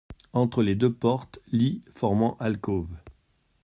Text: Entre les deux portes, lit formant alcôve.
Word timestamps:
Entre 0.33 0.63
les 0.63 0.73
deux 0.73 0.91
portes, 0.91 1.37
lit 1.51 1.83
formant 1.93 2.35
alcôve. 2.39 2.89